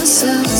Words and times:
myself. 0.00 0.59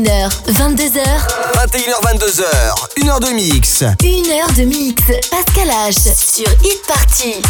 22h. 0.00 0.30
21h, 0.48 2.00
22h. 2.02 2.44
Une 2.96 3.10
heure 3.10 3.20
de 3.20 3.28
mix. 3.28 3.84
Une 4.02 4.30
heure 4.30 4.50
de 4.56 4.62
mix. 4.62 5.02
Pascal 5.30 5.68
H. 5.68 6.14
Sur 6.14 6.50
Hit 6.62 6.80
Party. 6.88 7.42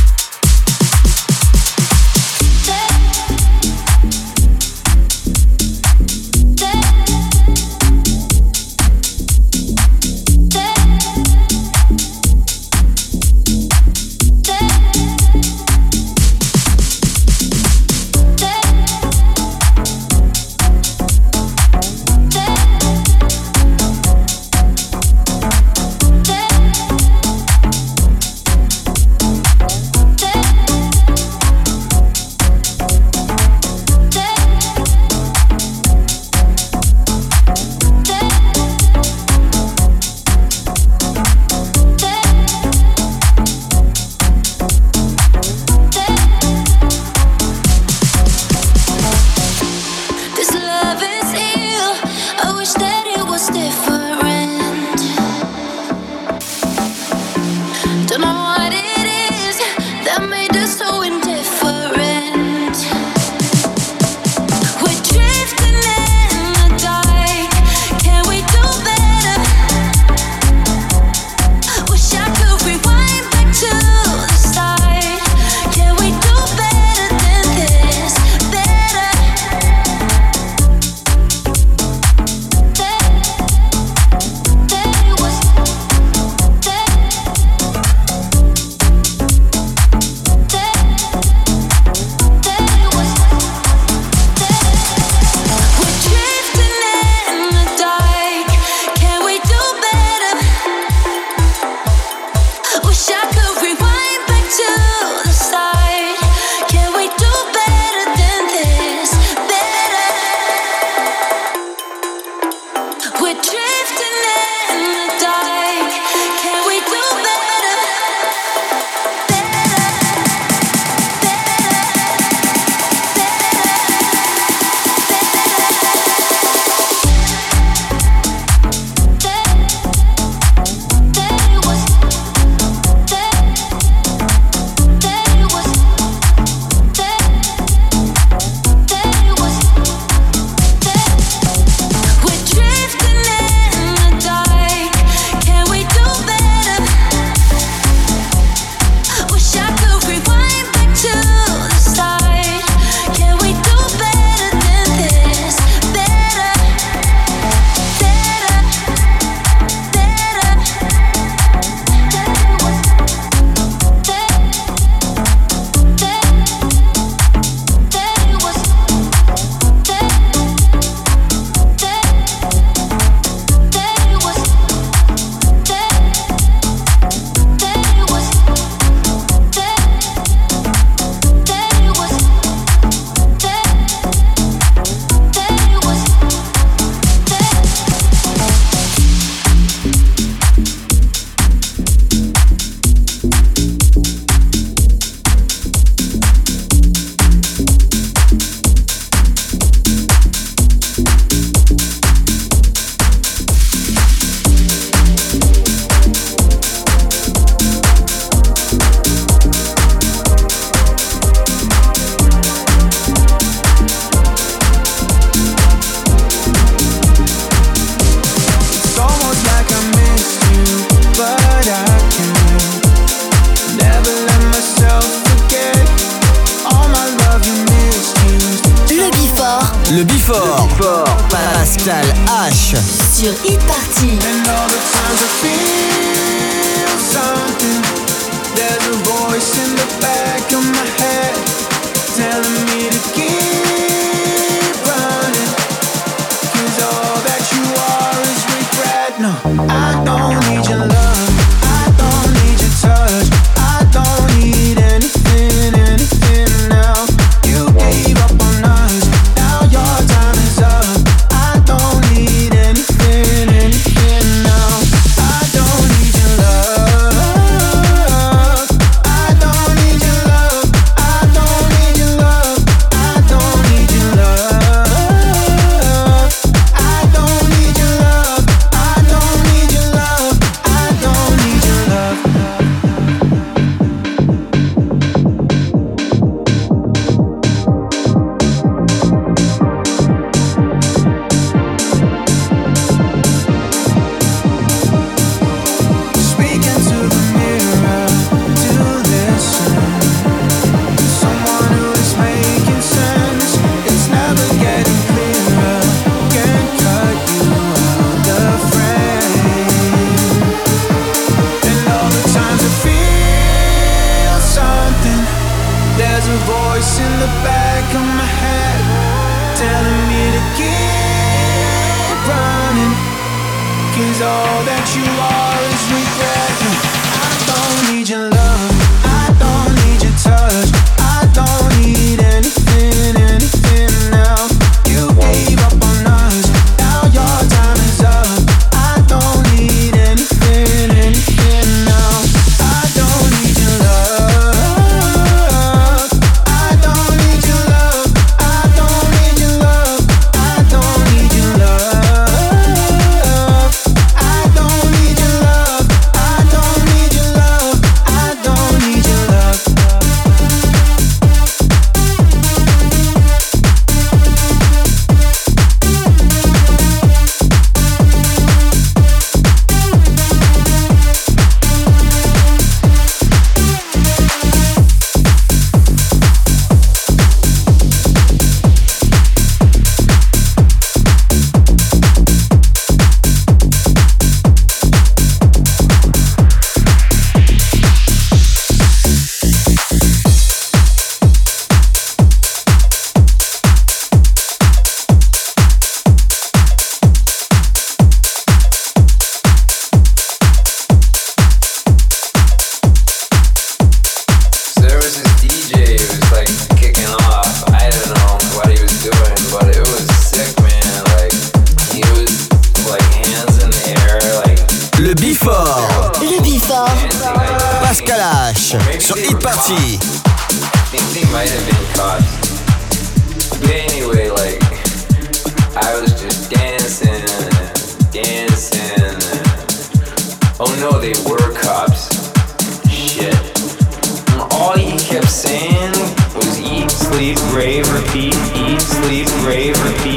sur 233.23 233.31
e-party. 233.31 234.02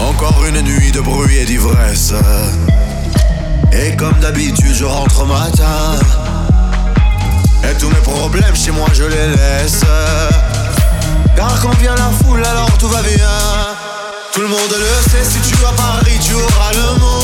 Encore 0.00 0.44
une 0.46 0.62
nuit 0.62 0.90
de 0.90 1.00
bruit 1.00 1.36
et 1.36 1.44
d'ivresse. 1.44 2.14
Et 3.72 3.94
comme 3.94 4.18
d'habitude, 4.20 4.74
je 4.74 4.84
rentre 4.84 5.24
matin. 5.24 5.98
Et 7.62 7.78
tous 7.78 7.88
mes 7.88 7.94
problèmes 7.96 8.56
chez 8.56 8.72
moi, 8.72 8.88
je 8.92 9.04
les 9.04 9.28
laisse. 9.28 9.84
Car 11.36 11.60
quand 11.62 11.76
vient 11.78 11.94
la 11.94 12.10
foule, 12.22 12.44
alors 12.44 12.76
tout 12.78 12.88
va 12.88 13.02
bien. 13.02 13.28
Tout 14.32 14.40
le 14.40 14.48
monde 14.48 14.74
le 14.76 15.10
sait, 15.10 15.24
si 15.24 15.38
tu 15.48 15.54
vas 15.56 15.68
à 15.68 15.72
Paris, 15.72 16.18
tu 16.20 16.34
auras 16.34 16.72
le 16.72 16.98
monde. 16.98 17.19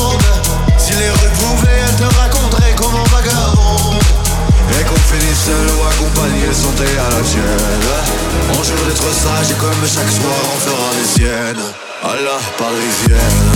Les 0.99 1.11
rues 1.11 1.35
pouvaient, 1.41 1.81
elles 1.89 1.97
te 1.97 2.15
raconteraient 2.17 2.75
comment 2.77 3.05
vagabond. 3.05 3.99
Et 4.79 4.85
qu'on 4.85 4.97
finisse 4.97 5.45
seul 5.45 5.67
ou 5.77 5.83
accompagné, 5.85 6.53
santé 6.53 6.85
à 6.99 7.11
la 7.15 7.23
tienne. 7.23 7.89
On 8.59 8.63
jure 8.63 8.85
d'être 8.87 9.13
sage 9.13 9.51
et 9.51 9.55
comme 9.55 9.83
chaque 9.85 10.11
soir, 10.11 10.41
on 10.55 10.59
fera 10.61 10.91
les 10.99 11.07
siennes. 11.07 11.67
À 12.03 12.15
la 12.15 12.39
parisienne. 12.59 13.56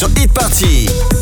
Sur 0.00 0.08
Hit 0.16 0.32
Party. 0.32 1.19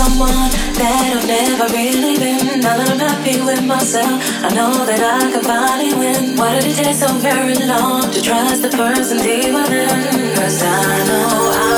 someone 0.00 0.48
that 0.80 1.12
I've 1.12 1.26
never 1.26 1.66
really 1.76 2.16
been. 2.16 2.60
Now 2.60 2.76
that 2.78 2.88
I'm 2.88 2.98
happy 2.98 3.36
with 3.48 3.62
myself, 3.66 4.16
I 4.46 4.48
know 4.54 4.72
that 4.86 5.02
I 5.16 5.30
can 5.32 5.42
finally 5.44 5.92
win. 5.94 6.36
Why 6.38 6.58
did 6.58 6.72
it 6.72 6.76
take 6.82 6.96
so 6.96 7.08
very 7.28 7.54
long 7.72 8.10
to 8.10 8.22
trust 8.22 8.62
the 8.62 8.70
person 8.70 9.18
deeper 9.18 9.66
than? 9.68 10.36
Cause 10.36 10.62
I 10.62 11.04
know 11.08 11.66
I. 11.66 11.69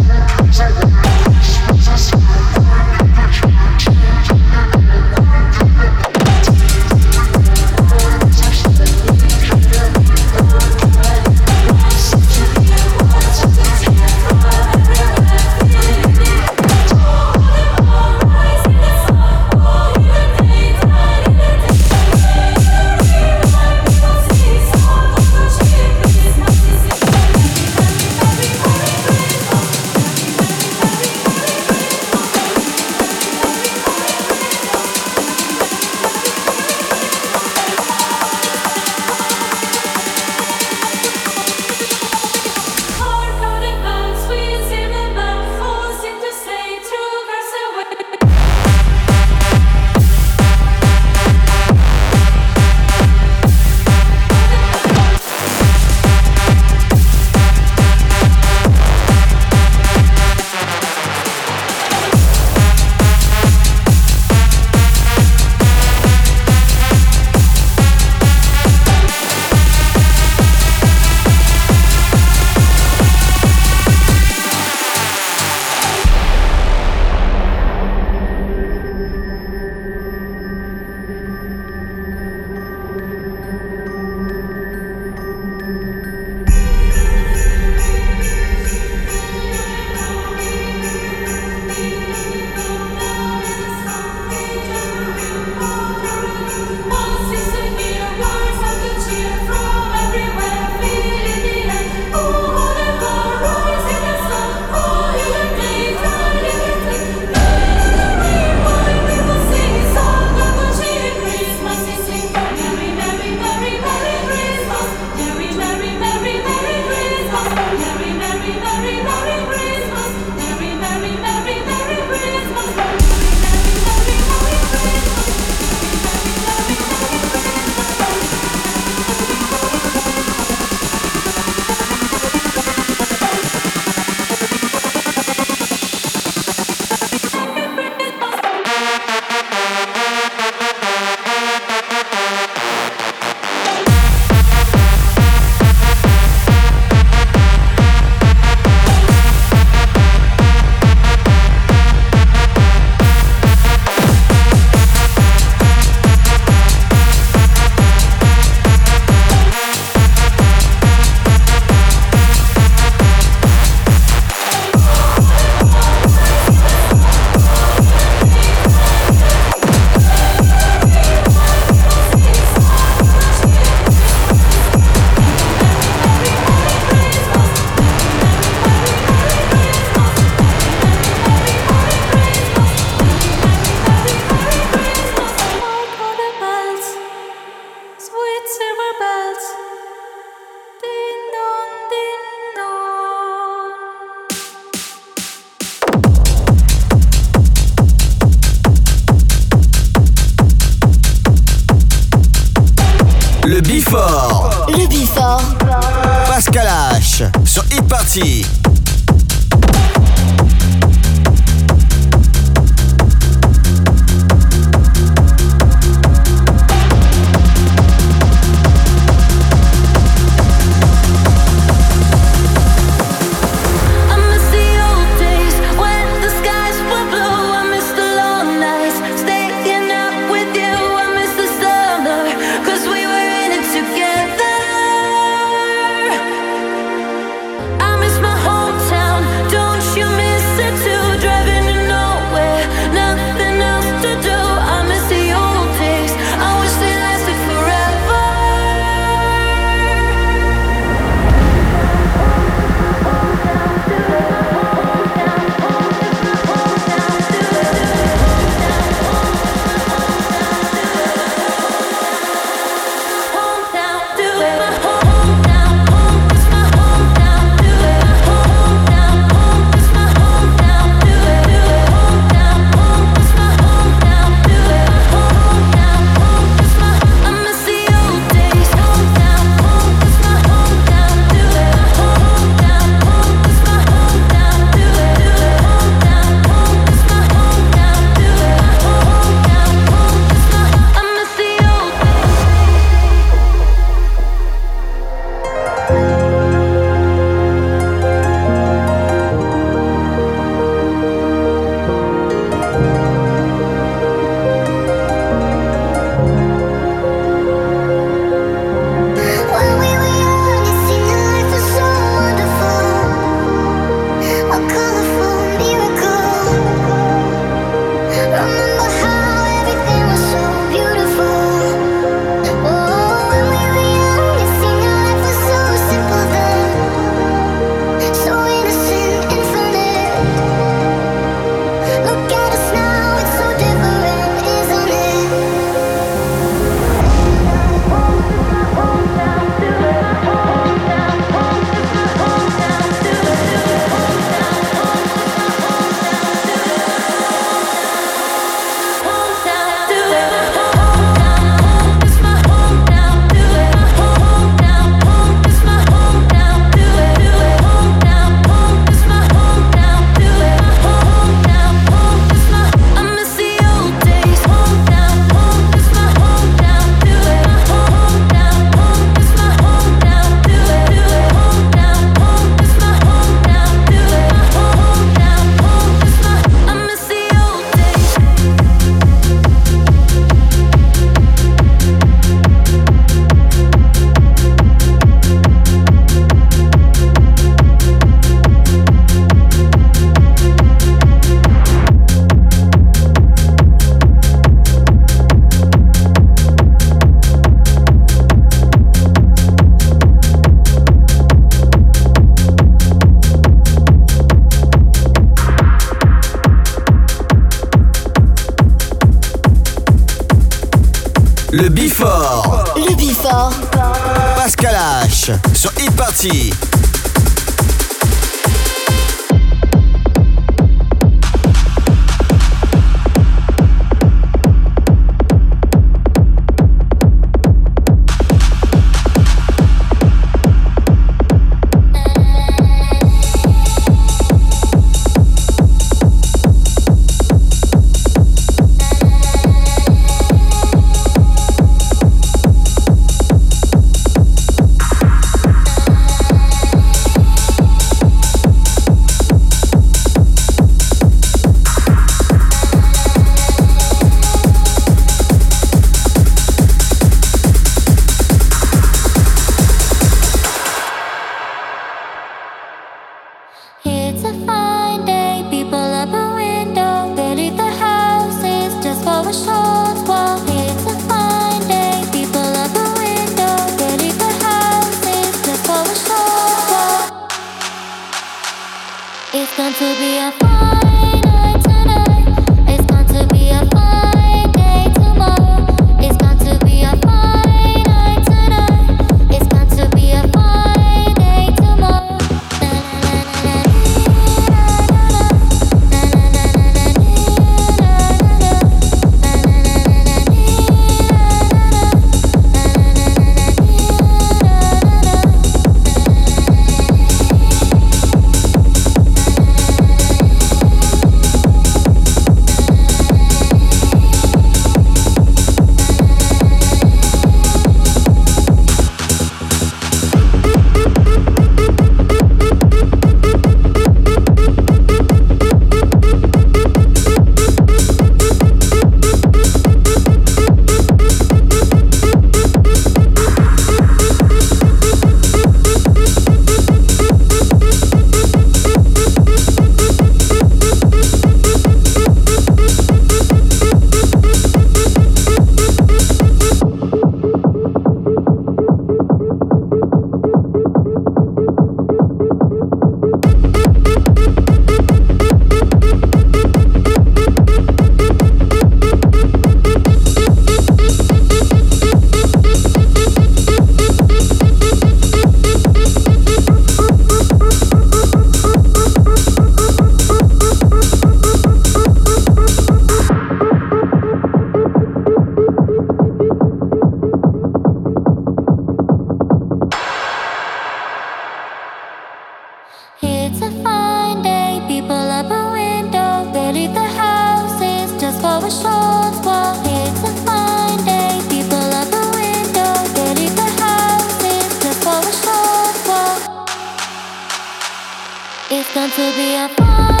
It's 598.53 598.73
going 598.73 598.91
to 598.91 599.15
be 599.15 599.35
a 599.35 599.47
fun. 599.47 600.00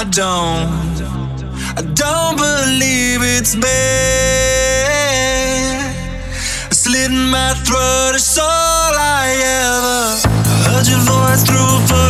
I 0.00 0.04
don't. 0.04 0.96
I 1.76 1.82
don't 1.92 2.36
believe 2.38 3.20
it's 3.20 3.54
bad. 3.54 3.70
I 6.70 6.72
slit 6.72 7.10
my 7.10 7.52
throat, 7.66 8.14
is 8.14 8.38
all 8.38 8.94
I 8.96 9.28
ever. 9.60 10.16
Heard 10.70 10.88
your 10.88 11.00
voice 11.00 11.44
through. 11.44 12.09